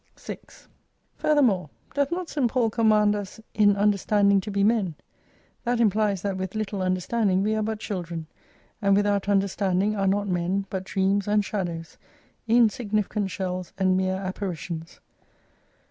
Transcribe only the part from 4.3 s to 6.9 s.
to he men? Tliat implies that with little